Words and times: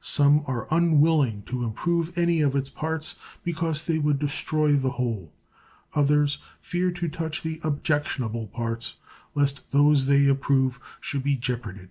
Some 0.00 0.42
are 0.48 0.66
unwilling 0.72 1.42
to 1.42 1.62
improve 1.62 2.18
any 2.18 2.40
of 2.40 2.56
its 2.56 2.68
parts 2.68 3.14
because 3.44 3.86
they 3.86 3.98
would 4.00 4.18
destroy 4.18 4.72
the 4.72 4.90
whole; 4.90 5.32
others 5.94 6.38
fear 6.60 6.90
to 6.90 7.06
touch 7.08 7.40
the 7.42 7.60
objectionable 7.62 8.48
parts 8.48 8.96
lest 9.36 9.70
those 9.70 10.06
they 10.06 10.26
approve 10.26 10.80
should 11.00 11.22
be 11.22 11.36
jeoparded. 11.36 11.90